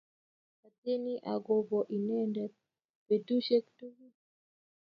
Atieni 0.65 1.13
agobo 1.33 1.77
inendet 1.97 2.53
betushek 3.07 3.65
tugul 3.77 4.13